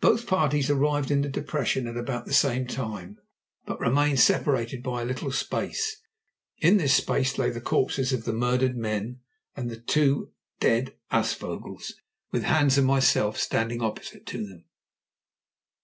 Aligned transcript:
Both 0.00 0.28
parties 0.28 0.70
arrived 0.70 1.10
in 1.10 1.22
the 1.22 1.28
depression 1.28 1.88
at 1.88 1.96
about 1.96 2.26
the 2.26 2.32
same 2.32 2.64
time, 2.68 3.18
but 3.66 3.80
remained 3.80 4.20
separated 4.20 4.84
by 4.84 5.02
a 5.02 5.04
little 5.04 5.32
space. 5.32 6.00
In 6.58 6.76
this 6.76 6.94
space 6.94 7.38
lay 7.38 7.50
the 7.50 7.60
corpses 7.60 8.12
of 8.12 8.22
the 8.24 8.32
murdered 8.32 8.76
men 8.76 9.18
and 9.56 9.68
the 9.68 9.80
two 9.80 10.30
dead 10.60 10.94
aasvogels, 11.10 11.92
with 12.30 12.44
Hans 12.44 12.78
and 12.78 12.86
myself 12.86 13.36
standing 13.36 13.82
opposite 13.82 14.26
to 14.26 14.46
them. 14.46 14.66